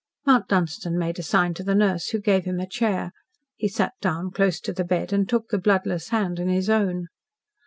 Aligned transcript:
Mount 0.25 0.47
Dunstan 0.47 0.97
made 0.97 1.19
a 1.19 1.21
sign 1.21 1.53
to 1.53 1.63
the 1.63 1.75
nurse, 1.75 2.07
who 2.09 2.19
gave 2.19 2.45
him 2.45 2.59
a 2.59 2.65
chair. 2.65 3.11
He 3.55 3.67
sat 3.67 3.93
down 4.01 4.31
close 4.31 4.59
to 4.61 4.73
the 4.73 4.83
bed, 4.83 5.13
and 5.13 5.29
took 5.29 5.49
the 5.49 5.59
bloodless 5.59 6.09
hand 6.09 6.39
in 6.39 6.49
his 6.49 6.71
own. 6.71 7.05